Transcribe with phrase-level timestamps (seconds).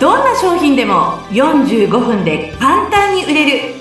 [0.00, 3.74] どんな商品でも45分で簡単に売れる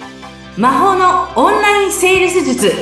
[0.57, 2.73] 魔法のオンラインセールス術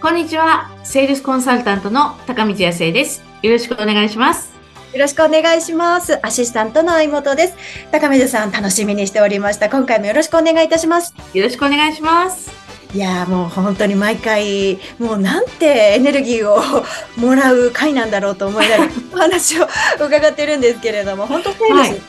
[0.00, 4.56] こんにちはセールスコンサルタントの高道康生ですよろしくお願いします
[4.94, 6.18] よろしくお願いします。
[6.26, 7.56] アシスタントの相本です。
[7.92, 9.68] 高水さん、楽しみにしておりました。
[9.68, 11.14] 今回もよろしくお願いいたします。
[11.34, 16.58] よろしくお願いしますいやーもう本当に毎回、もうなんてエネルギーを
[17.18, 19.68] もらう回なんだろうと思いながら お話を
[20.00, 21.90] 伺ってるんですけれども、本当そうです。
[21.90, 22.00] はい。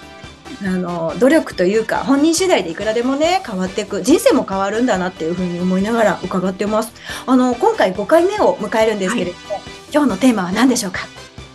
[0.62, 6.91] あの努力というか本人次第でいくらでもね変わっていく人生も変わるんだなっていうふうに思いながら伺ってます。
[7.25, 9.61] あの今回5回目を迎えるんですけれども、
[9.94, 11.08] 今日のテーマは何でしょうか？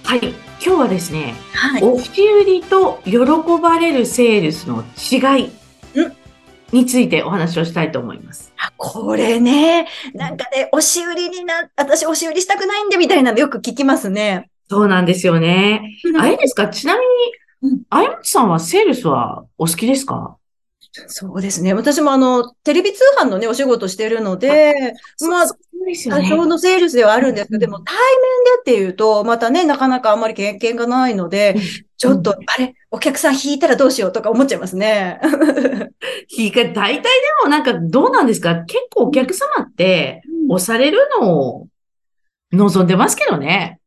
[0.04, 0.20] はい。
[0.64, 1.82] 今日はですねはい。
[1.82, 3.16] 押し売りと喜
[3.60, 5.50] ばれるセールスの違い
[6.74, 8.52] についてお話をしたいと思います。
[8.58, 14.50] あこれね、なんかね、押し売りにな、私押し売りしたくないんでみたいなのよく聞きますね。
[14.68, 15.96] そうなんですよね。
[16.18, 16.68] あれですか？
[16.68, 17.06] ちなみ
[17.62, 20.36] うんに、あやさんはセールスはお好きですか？
[21.06, 21.74] そうですね。
[21.74, 24.94] 私もあの、テレビ通販のね、お仕事してるので、
[25.28, 25.46] まあ、
[25.84, 26.22] ですよね。
[26.22, 28.02] 多少のセールスではあるんですけど、うんでも対面
[28.56, 31.56] でっていうと、またね、なかなかあんまり経験がないので、
[31.96, 35.20] ちょっと、あれ、お客さん引いたらどうしようとか思っちゃいますね。
[36.36, 37.10] いいか、大体で
[37.42, 38.64] もなんかどうなんですか？
[38.64, 41.68] 結構お客様って押されるのを
[42.52, 43.80] 望んでますけどね。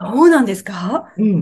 [0.00, 1.12] そうなんですか？
[1.16, 1.26] うん。
[1.26, 1.32] う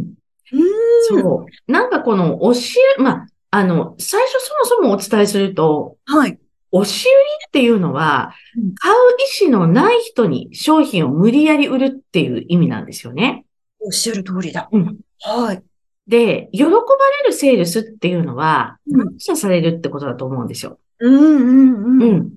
[0.57, 1.23] ーん。
[1.23, 1.73] そう。
[1.73, 6.39] なんかこの押し売り、まあ、あの、最初そもそもお伝えすると、はい。
[6.77, 7.15] 押し売り
[7.49, 8.95] っていうのはうん、買う
[9.43, 13.45] 意思のない人に商品を無理やり売るっていう意味なんですよね。
[13.81, 14.69] おっしゃる通りだ。
[14.73, 15.63] うんはい。
[16.07, 20.79] で、喜ばれるセールスっていうのは、うん感謝されるってことだと思うんですよ。
[20.99, 22.03] うんうんうん。
[22.03, 22.35] うん。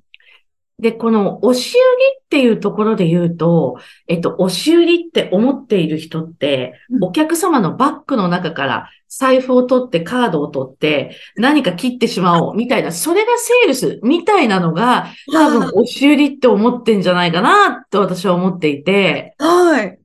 [0.80, 1.80] で、この押し売り
[2.24, 19.98] っていうところで言うと、えっと、押し売りって思っている人って、うんお客様のバッグの中から財布を取ってカードを取って何か切ってしまおうみたいな、それがセールスみたいなのが多分押し売りって思ってんじゃないかなって私は思っていて、はい。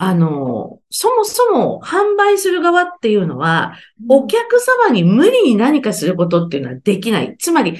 [0.00, 3.74] あの、そもそも販売する側っていうのは、
[4.08, 7.36] お客様に無理に何かすることっていうのはできない。
[7.38, 7.78] つまり、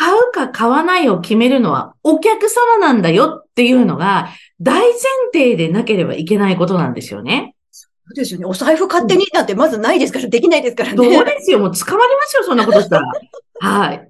[0.00, 4.98] 買うか買わないを決めるのはお客様なんだよっていうのが大前
[5.30, 7.54] 提でなければいけないことなんですよね。
[7.70, 8.46] そうですよね。
[8.46, 10.96] お財布勝手になんてまずないですから、できないですからね。
[10.96, 11.58] そうですよ。
[11.58, 13.06] もう捕まりますよ、そんなことしたら。
[13.60, 14.08] はい。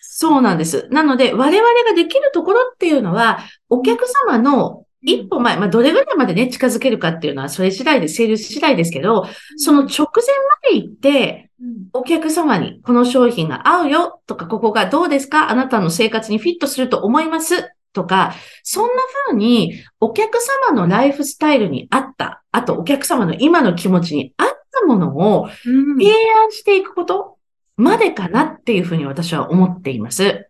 [0.00, 0.88] そうなんです。
[0.90, 9.24] なので、我々ができるところっていうのは、お客様の一歩前、まあ、どれぐらいまでね、近づけるかっていうのは、それ次第で、セールス次第ですけど、
[9.56, 11.88] その直前まで行って、うん。
[11.92, 25.98] お客様にこの商品が合うよとか、ここがどうですかあなたの生活にフィットすると思いますとか、そんな風にお客様のライフスタイルに合った、あとお客様の今の気持ちに合ったものをうん。
[25.98, 27.38] 提案していくこと
[27.76, 30.48] までかなっていうふうに私は思っています。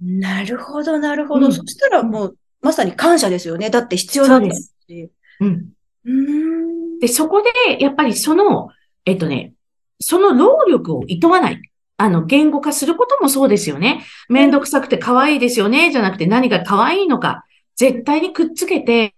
[0.00, 1.46] なるほど、なるほど。
[1.46, 1.52] うん。
[1.52, 3.70] そしたらもう、まさに感謝ですよね。
[3.70, 5.10] だって必要だったし。
[5.40, 5.68] うん。
[6.04, 6.98] うーん。
[6.98, 8.68] で、そこで、やっぱりその、
[9.04, 9.54] えっとね、
[10.00, 11.60] その労力を厭わない。
[11.96, 14.04] あの、言語化することもそうですよね。
[14.28, 17.44] めんどくさくて可愛いですよね、じゃなくて何が可愛いのか、
[17.76, 19.14] 絶対にくっつけて、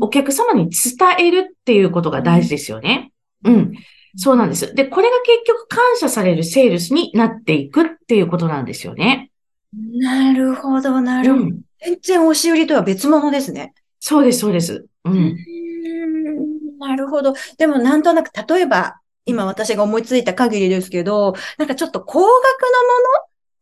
[0.00, 3.12] お客様に伝えるっていうことが大事ですよね。
[3.44, 3.72] うん。
[4.16, 4.74] そうなんです。
[4.74, 9.30] で、これが結局感謝されるセールスになっていくっていうことなんですよね。
[9.74, 11.42] なるほど、なるほど。
[11.42, 11.60] うん。
[11.86, 13.74] 全然押し売りとは別物ですね。
[14.00, 14.86] そうです、そうです。
[15.04, 15.10] う。
[15.10, 17.34] うんんなるほど。
[17.58, 22.30] でもなんとなく、例えば、今私が思いついた限りですけど、なんかちょっと高額の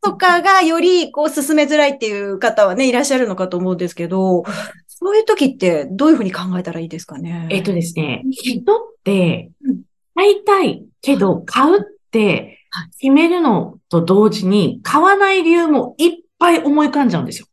[0.08, 4.44] ものとかがよりこう進めづらいっていう方はね、いらっしゃるのかと思うんですけど、
[4.88, 7.48] そういう時ってどういうふうに考えたらいいですかね？
[7.50, 9.82] えっとですねうん、人ってうん、
[10.14, 17.46] 買いたいけど、買うってはい決めるのと同時に、買わない理由もいっぱい思い浮かんじゃうんですよ。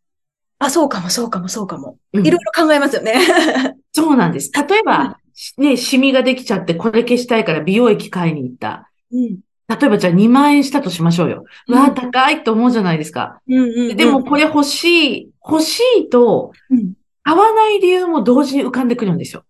[0.64, 1.98] あ、そうかも、そうかも、そうかも。
[2.14, 3.16] うんいろいろ考えますよね。
[3.92, 4.52] そうなんです。
[4.54, 5.18] 例えば、
[5.58, 8.92] ね、シミができちゃって、これ消したいから美容液買いに行った。
[9.12, 9.40] うん。
[9.68, 11.46] 例えばじゃあ2万円したとしましょうよ。
[11.68, 13.42] うんわあ、高いと思うじゃないですか。
[13.48, 16.94] うんうんうんでもこれ欲しい、欲しいと、うん
[17.24, 19.44] 買わない理由も同時に浮かんでくるんですよ。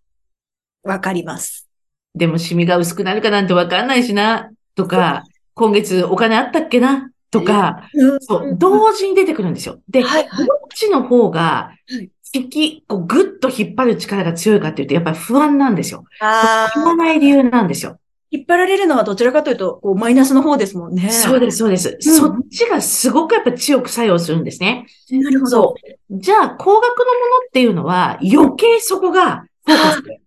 [0.82, 1.68] わかります。
[2.14, 7.88] でもシミが薄くなるかなんてわかんないしな、とか、今月お金あったっけな、とか、
[8.20, 9.80] そう、同時に出てくるんですよ。
[9.88, 16.04] で、はいはいどっちの方がはい、引き、こう、ぐっと引っ張る力が強いかっていうと、やっぱり不安なんですよ。
[16.20, 17.98] あ買わあ、ない理由なんですよ。
[18.30, 21.10] 引っ張られるのはどちらかというと、こう、マイナスの方ですもんね。
[21.10, 21.90] そうです、そうです。
[21.90, 24.86] うんそっちがすごくやっぱ強く作用するんですね。
[25.10, 25.74] なるほど。
[26.10, 30.21] じゃあ、高額のものっていうのは、余計そこがフォーカスで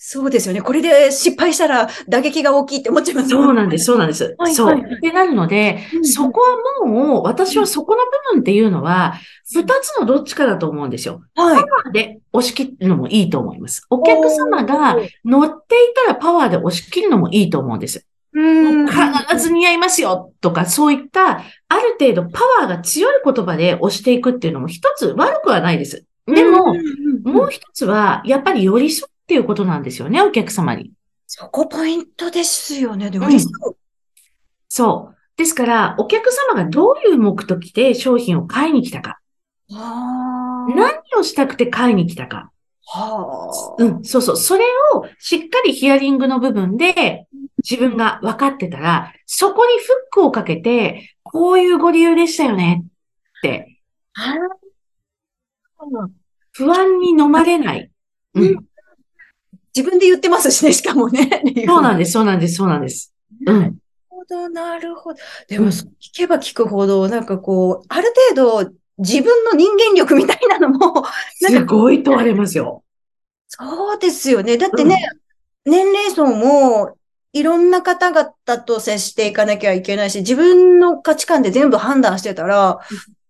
[0.00, 0.62] そうですよね。
[0.62, 4.36] これで失敗したら打撃が大きいって思っちゃいますそうなんです、そうなんです。
[4.38, 4.78] はいそう。
[4.78, 9.14] ってなるので、うんうんそこはもう、私はそこの部分っていうのは、
[9.52, 11.22] 二つのどっちかだと思うんですよ。
[11.34, 11.92] はい。
[11.92, 13.84] で、押し切るのもいいと思います。
[13.90, 18.06] お客様が乗っていたらパワーで押し切るのもいいと思うんです。
[18.34, 18.40] う
[18.84, 18.86] ん。
[18.86, 18.98] 必
[19.36, 26.04] ず似合いますよとか、そういった、ある程度パワーが強い言葉で押していくっていうのも一つ悪くはないです。
[26.26, 26.74] でも、
[27.24, 30.90] もう一つは、やっぱり寄り添うっていうことなんですよね、お客様に。
[31.26, 33.10] そこポイントですよね。
[33.10, 33.76] で、寄り添う。
[34.70, 35.16] そう。
[35.36, 39.20] ですから、お客様がどういう目的で商品を買いに来たか。
[39.68, 42.50] 何をしたくて買いに来たか、
[42.86, 43.82] はあ。
[43.84, 44.36] うん、そうそう。
[44.38, 44.64] それ
[44.94, 47.26] をしっかりヒアリングの部分で
[47.62, 53.78] 自分が分かってたら、そこにフックをかけて、こういうご理由でしたよねって、
[56.52, 57.90] 不安に飲まれない。
[58.34, 58.67] ううんん、
[59.78, 61.30] 自分で言ってますしね、しかもね。
[61.66, 63.14] そうなんです、そうなんです、そうなんです。
[63.42, 63.44] う。
[63.44, 63.76] なんる
[64.08, 65.20] ほど、なるほど。
[65.46, 70.78] でも、うん聞けば聞くほど、なんかこう、ある程度、自分の人間力みたいなのも、
[71.42, 72.82] なんか、すごい問われますよ。
[73.46, 74.58] そうですよね。
[74.58, 74.96] だってね、
[75.64, 76.96] 年齢層も、
[77.32, 78.32] いろんな方々
[78.64, 82.80] と接していかなきゃいけないし、自分の価値観で全部判断してたら、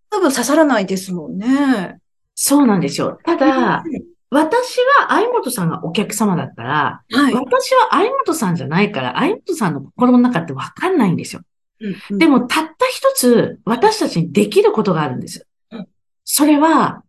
[0.09, 1.99] 多分刺さらないですもんね。
[2.35, 3.19] そうなんですよ。
[3.25, 3.85] ただ、
[4.31, 7.35] 私は相本さんがお客様だったら、はい。
[7.35, 11.43] 私は相本さんじゃないから、相本さんの心の中ってわかんないんですよ。
[12.11, 15.89] でも、も、たった一つ、私たちにできることがあるんですうん。
[16.25, 17.05] それは、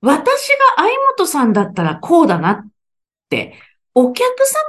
[0.00, 2.66] 私が相本さんだったらこうだなっ
[3.30, 3.54] て、
[3.94, 4.26] お客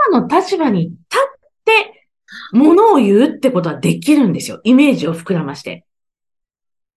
[0.10, 2.08] 様の立場に立って、
[2.54, 4.62] ものを言うってことはできるんですよ。
[4.64, 5.86] イメージを膨らまして。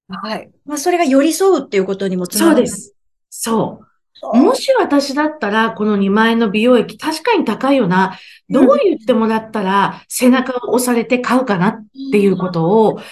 [0.08, 0.50] はい。
[0.64, 2.67] まあ、それが寄り添うっていうことにもつながる。
[2.69, 2.82] そうで。
[2.82, 2.94] す。
[3.31, 3.88] そう。
[4.23, 8.19] もし私だったら、この2万円の美容液、確かに高いよな。
[8.49, 13.03] どう言ってもらったら、背中を押されて買うかなっていうことを考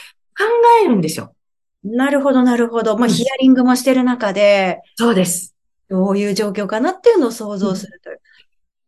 [0.85, 1.35] えるんですよ。
[1.85, 2.97] なるほど、なるほど。
[2.97, 5.55] まあ、うんヒアリングもしてる中で、そうです。
[5.89, 8.21] どういう状況かなっていうのを想像するという。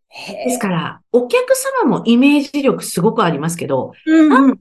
[0.09, 4.59] へですから、お客様もイメージ力すごくありますけど、うんうん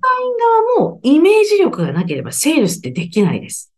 [0.77, 3.73] 側もイメージ力がなければセールスってできないです。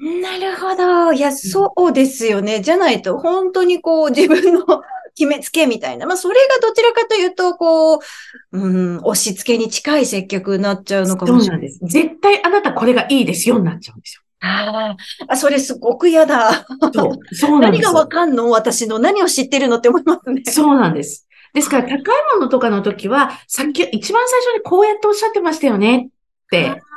[0.00, 1.12] なるほど。
[1.12, 2.62] いや、そうですよね。
[2.62, 4.64] じゃないと、本当にこう、 自分の
[5.14, 6.06] 決めつけみたいな。
[6.06, 8.00] まあ、それがどちらかというと、こう、
[8.52, 11.66] うん、押し付けに近い接客になっちゃうのかそもしれない。
[11.66, 11.80] うなんです。
[11.82, 16.46] 絶対あなたこれがいいですよになっちゃうんですあーあ、それすごく嫌だ。
[16.46, 16.90] よ。
[16.94, 17.34] そう。
[17.34, 17.82] そうなんです。
[17.82, 18.48] 何がわかんの？
[18.48, 20.42] 私の何を知ってるのって思いますね。
[20.46, 21.26] そうなんです。
[21.52, 21.98] ですから、高い
[22.36, 26.89] ものとかの時は、さっき、一番最初にこうやっておっしゃってましたよねってうん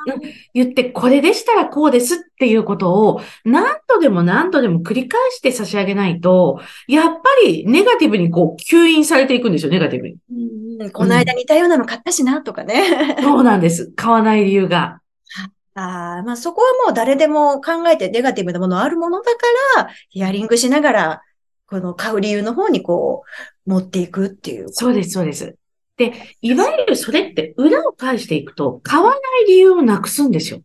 [0.54, 10.16] 言って、これでしたらこうですっていうことを何度でも何度でも繰り返して差し上げないと、やっぱりネガティブにこう吸引されていくんですよ、ネガティブに。
[10.32, 13.16] うんこの間似たようなの買ったしな、とかね。
[13.22, 13.92] そうなんです。
[13.96, 15.00] 買わない理由が。
[15.76, 19.40] ああ、まあそこはもう誰でも考えてネガティブなものあるものだか
[19.78, 21.22] ら、ヒアリングしながら、
[21.68, 23.24] この買う理由の方にこ
[23.66, 24.68] う、持っていくっていう。
[24.72, 25.56] そうです、そうです。
[25.98, 30.62] で、いわゆるそれって裏を返していくと、買わない理由をなくすんですよ。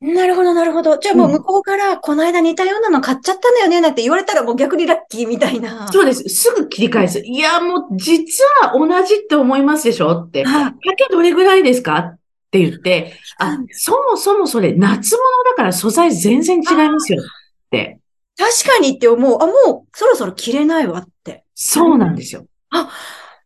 [0.00, 0.98] なるほど、なるほど。
[0.98, 5.90] じゃあもう向こうから、この間似たようなの買っちゃったんだよね、なんて言われたらもう逆にラッキーみたいな。
[5.90, 6.28] そうです。
[6.28, 7.20] すぐ切り返す。
[7.20, 10.44] いや、もう実は同じって思いますでしょって。
[10.46, 12.18] あだけどれぐらいですかっ
[12.50, 17.24] て言って、あそもそもそれ夏物だから素材全然違いますよっ
[17.70, 17.98] て。
[18.36, 19.42] 確かにって思う。
[19.42, 21.44] あ、もうそろそろ着れないわって。
[21.54, 22.46] そうなんですよ。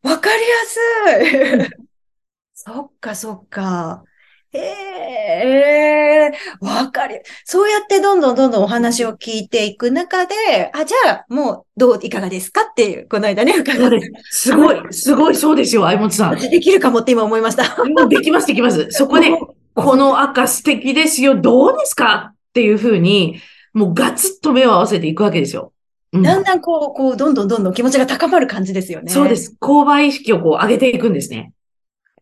[0.02, 1.70] わかりやすい。
[2.54, 4.04] そっか、そっか。
[4.52, 10.34] へえ、わかり、そうやってどんどんどんどんお話を聞いていく中で、
[10.72, 14.48] あ、じゃあ、もう、どう、いかがですかっていう、この間ね、伺ってです。
[14.48, 16.36] すごい、すごい、そうですよ、相本さん。
[16.36, 17.84] できるかもって今思いました。
[17.84, 18.88] もうできます、できます。
[18.90, 19.30] そこで、
[19.74, 23.40] この赤素敵ですよ、どうですかっていうふうに、
[23.72, 25.72] もうガツッと目を合わせていくわけですよ。
[26.12, 29.12] うんだんだんこう、こう、どんどんどんどん気持ちが高まる感じですよね。
[29.12, 29.36] そうで。
[29.36, 29.56] す。
[29.60, 31.52] 購買意識をこう上げていくんですね。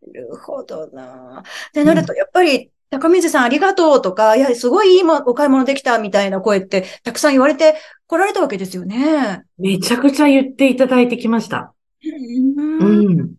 [0.06, 1.42] なるほどな。
[1.42, 7.76] ってなると、やっぱり、高水さんありがとうとか、いや、すごいいいもお買い物できたみたいな声って、たくさん言われて
[8.06, 9.42] 来られたわけですよね。
[9.58, 11.74] めちゃくちゃ言っていただいてきました。
[12.04, 13.34] うんうん。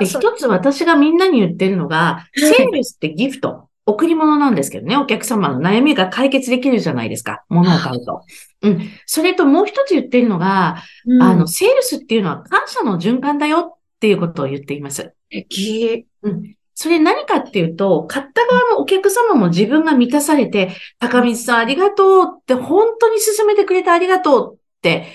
[0.00, 8.22] 一つ私がみんなに言ってるのが、いセールスってギフト、贈り物なんですけどね、お客様の悩みが解決できるじゃないですか、物を買うと。
[8.62, 8.90] うん。
[9.04, 15.02] それともう一つ言ってるのが、うんあの、セールスっていうのは感謝の循環だよっていうことを言っています。
[15.02, 16.06] 素敵。
[16.22, 16.54] うん。
[16.74, 25.06] それ何かっていうと、買った側のお客様も自分が満たされて、高水さんありがとうって、本当に勧めてくれてありがとうって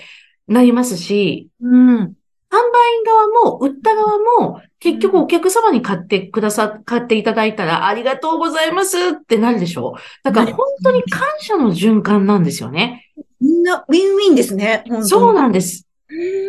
[0.46, 1.98] なりますし、うん。
[1.98, 9.94] 販売員側も、売った側も、結局お客様に買ってくださ、買っていただいたら、ありがとうございますってなるでしょ？
[10.24, 13.06] だから本当に感謝の循環なんですよね。
[13.40, 14.84] みんなウィンウィンですね。
[15.02, 15.86] そうなんです。
[15.86, 15.90] うん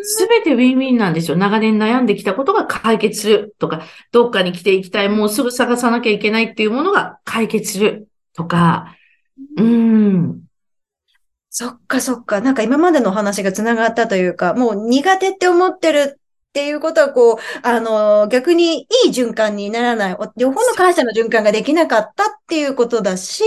[0.04, 1.38] すべてウィンウィンなんですよ。
[1.38, 8.96] 長年悩んできたことが解決するとか、どっかに来ていきたい、もうすぐ探さなきゃいけないっていうものが解決するとか、
[9.58, 10.42] うーん。
[11.52, 12.42] そっかそっか。
[12.42, 16.20] なんか今までのお話が繋がったというか、もう苦手って思ってる
[16.52, 20.14] っていうことは、こう、あの、逆にいい循環にならない。
[20.16, 23.44] お両方の感謝の循環ができなかったっていうことだし、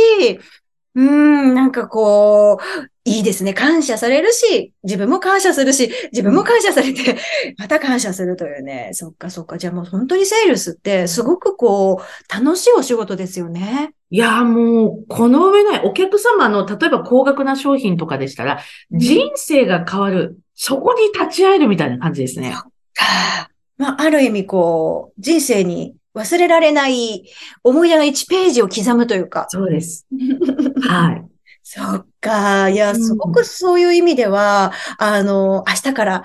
[0.94, 3.52] うーん、なんかこう、いいですね。
[3.52, 7.18] 感謝されるし、自分も感謝するし、自分も感謝されて、
[7.58, 8.88] また感謝するというね。
[8.94, 9.58] そっかそっか。
[9.58, 13.92] じゃあもう本当にセールスって、すごくこう、楽しいお仕事ですよね。
[14.08, 20.38] いやーもう、この上ないお客様の、例えば高額な商品とかでしたら、人生が変わる。
[20.54, 22.52] そこに立ち会えるみたいな感じですね。
[22.52, 22.68] か
[23.76, 27.24] まあ、ある意味こう、人生に忘れられない
[27.62, 29.46] 思い出の1ページを刻むというか。
[29.48, 30.06] そうです。
[30.82, 31.24] はい。
[31.62, 32.68] そっか。
[32.68, 36.22] いや、うんすごくそういう意味では、あの、明日から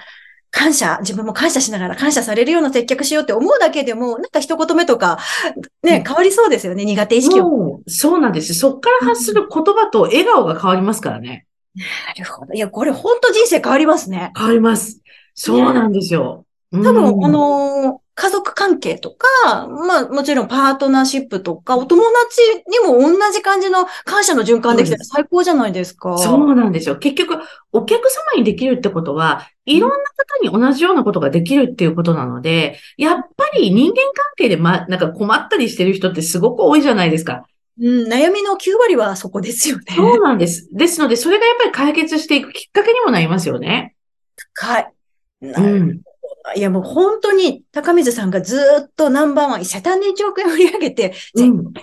[0.51, 5.17] 感謝、自分も感謝しながら感謝されるような接客しようって思うだけでも、なんか一言目とか、
[5.83, 6.85] ね、変わりそうですよね。
[6.85, 7.81] 苦手意識を。
[7.87, 8.53] そうなんです。
[8.53, 11.45] そっから発する言葉と笑顔が変わりますからね。
[12.17, 12.53] なるほど。
[12.53, 14.31] いや、これ本当人生変わりますね。
[14.35, 15.01] 変わります。
[15.35, 16.45] そうなんですよ。
[16.71, 26.17] 多分、うんあの、家族関係とか、まあもちろんパートナーシップとか、お友達にも同じ感じの感謝の循環できたら最高じゃないですか。
[26.17, 26.97] そうなんですよ。
[26.97, 27.39] 結局、
[27.71, 37.45] お客様にできるってことは、いろんな方に同じようなことができるっていうことなので、やっぱり人間関係でま、なんか困ったりしてる人ってすごく多いじゃないですか。
[37.79, 39.85] うん、悩みの9割はそこですよね。
[39.95, 40.67] そうなんです。
[40.73, 43.95] ですので、それがやっぱり解決していくきっかけにもなりますよね。
[44.55, 44.93] はい。
[45.39, 46.01] なるうん。
[46.55, 51.55] いや、もう本当に高水さんがずーっとナンバーワン、セタン1億円売り上げて、う全ん。
[51.55, 51.79] ず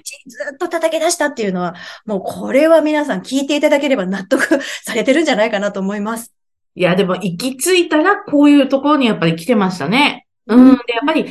[0.54, 6.32] っと叩き出したっていうのは、もうこれは皆さん聞いていただければ納得されてるんじゃないかなと思います。
[6.75, 10.26] いや、でも行き着いたらこういうところにやっぱり来てましたね。
[10.46, 10.75] うん。
[10.75, 11.23] で、やっぱり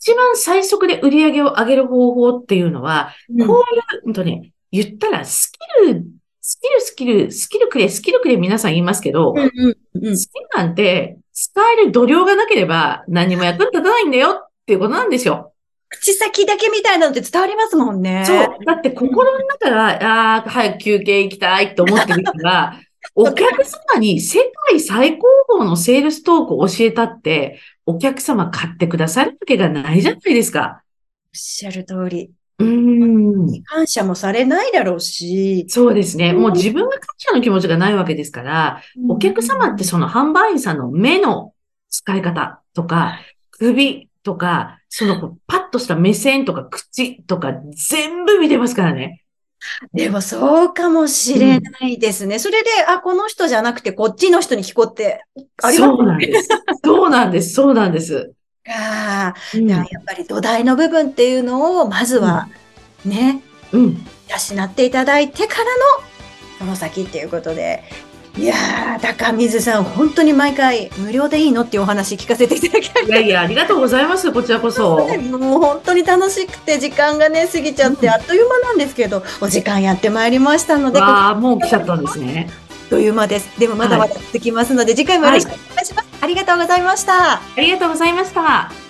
[0.00, 5.52] 一番最速で売り上げを上げる方法っていうのは、うんこういう、うんとね、言ったらス
[5.86, 6.04] キル、
[6.40, 15.52] スキル、スキル、スキルくれ、スキルくれ皆さん言いますけど、うんうんうんスキルなんて使える度量がなければ何も役に立たないんだよっていうことなんですよ。
[15.88, 18.24] 口先だけみたいなのって伝わりますもんね。
[18.26, 18.64] そう。
[18.66, 22.80] だって心の中が、ああ、早く休憩行きたいと思ってる人が、
[23.14, 25.28] お客様に世界最高
[25.58, 30.82] 峰のセールストークを教えたって、お客様買ってくださるわけがないじゃないですか。
[30.82, 32.32] おっしゃる通り。
[32.58, 33.62] うーん。
[33.64, 35.66] 感謝もされないだろうし。
[35.68, 36.32] そうですね。
[36.32, 41.52] もう自分が感謝の気持ちがないわけですから、お客様ってその販売員さんの目の
[41.88, 47.52] 使い方とか、首とか、そのパッとした目線とか口とか
[47.90, 49.22] 全部見てますからね。
[49.92, 52.38] でもそうかもしれないですね。
[52.38, 55.24] それで、あ、この人じゃなくてこっちの人に聞こうって
[55.62, 56.48] ありますそうなんです。
[56.84, 57.54] そうなんです。
[57.54, 58.32] そうなんです。
[58.68, 59.34] か。
[59.54, 62.48] うんやっぱり土台の部分っていうのを、まずは
[63.04, 64.06] ね、うん。
[64.28, 65.70] 養っていただいてからの、
[66.58, 67.82] その先っていうことで。
[68.36, 74.30] いやー、高水さん、本当に毎回無料でいいのっていうお話聞かせていただきありいやいや、ありがとうございます。
[74.30, 75.08] こちらこそ。
[75.18, 82.48] もう本当に楽しくて時間がね、過ぎちゃってあっという間なんですけど、お時間やってまいりましたので、わあ、もう来ちゃったんですね。
[82.48, 83.58] あっという間です。
[83.58, 86.08] でもまだまだ続きますので、次回もよろしくお願いします。
[86.20, 87.34] ありがとうございました。
[87.34, 88.87] ありがとうございました。